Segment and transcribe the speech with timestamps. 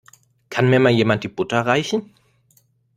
[0.49, 2.11] Kann mir mal jemand die Butter reichen?